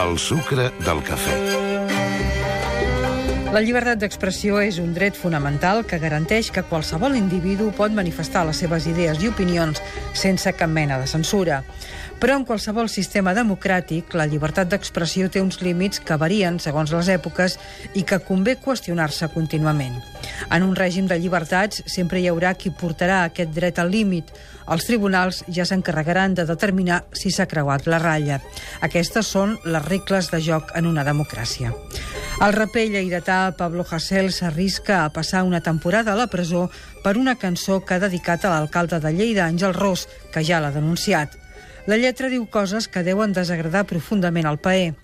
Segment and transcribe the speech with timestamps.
[0.00, 1.34] El sucre del cafè.
[3.52, 8.62] La llibertat d'expressió és un dret fonamental que garanteix que qualsevol individu pot manifestar les
[8.62, 9.82] seves idees i opinions
[10.16, 11.60] sense cap mena de censura.
[12.22, 17.12] Però en qualsevol sistema democràtic, la llibertat d'expressió té uns límits que varien segons les
[17.12, 17.58] èpoques
[17.92, 20.00] i que convé qüestionar-se contínuament.
[20.48, 24.30] En un règim de llibertats sempre hi haurà qui portarà aquest dret al límit.
[24.70, 28.40] Els tribunals ja s'encarregaran de determinar si s'ha creuat la ratlla.
[28.86, 31.74] Aquestes són les regles de joc en una democràcia.
[32.40, 36.70] El raper lleidatà Pablo Hasél s'arrisca a passar una temporada a la presó
[37.04, 40.72] per una cançó que ha dedicat a l'alcalde de Lleida, Àngel Ros, que ja l'ha
[40.72, 41.36] denunciat.
[41.86, 44.94] La lletra diu coses que deuen desagradar profundament al paer.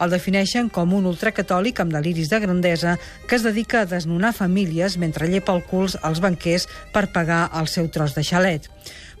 [0.00, 2.96] El defineixen com un ultracatòlic amb deliris de grandesa
[3.28, 7.68] que es dedica a desnonar famílies mentre llepa el culs als banquers per pagar el
[7.72, 8.70] seu tros de xalet.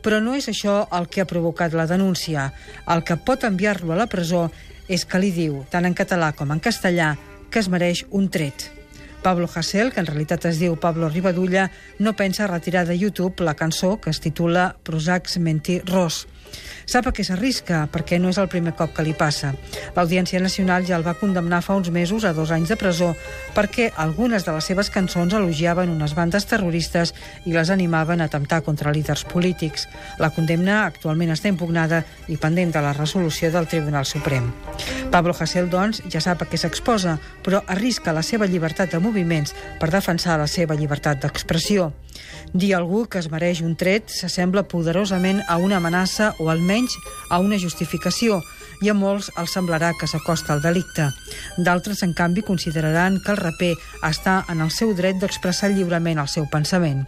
[0.02, 2.52] Però no és això el que ha provocat la denúncia.
[2.86, 4.46] El que pot enviar-lo a la presó
[4.88, 7.16] és que li diu, tant en català com en castellà,
[7.50, 8.70] que es mereix un tret.
[9.26, 13.56] Pablo Hasél, que en realitat es diu Pablo Ribadulla, no pensa retirar de YouTube la
[13.58, 16.28] cançó que es titula Prosacs Menti Ros.
[16.86, 19.50] Sap a què s'arrisca, perquè no és el primer cop que li passa.
[19.96, 23.08] L'Audiència Nacional ja el va condemnar fa uns mesos a dos anys de presó
[23.56, 27.12] perquè algunes de les seves cançons elogiaven unes bandes terroristes
[27.44, 29.88] i les animaven a atemptar contra líders polítics.
[30.22, 34.52] La condemna actualment està impugnada i pendent de la resolució del Tribunal Suprem.
[35.10, 39.54] Pablo Hasél, doncs, ja sap a què s'exposa, però arrisca la seva llibertat de moviments
[39.80, 41.90] per defensar la seva llibertat d'expressió.
[42.52, 46.94] Dir algú que es mereix un tret s'assembla poderosament a una amenaça o almenys
[47.30, 48.40] a una justificació
[48.84, 51.08] i a molts els semblarà que s'acosta al delicte.
[51.56, 56.32] D'altres, en canvi, consideraran que el raper està en el seu dret d'expressar lliurement el
[56.32, 57.06] seu pensament.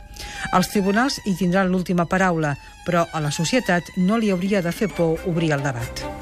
[0.56, 4.88] Els tribunals hi tindran l'última paraula, però a la societat no li hauria de fer
[4.88, 6.17] por obrir el debat.